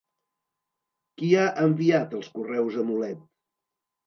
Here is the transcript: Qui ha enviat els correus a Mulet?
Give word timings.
Qui 1.19 1.29
ha 1.41 1.43
enviat 1.65 2.17
els 2.21 2.31
correus 2.39 2.79
a 2.81 2.87
Mulet? 2.89 3.23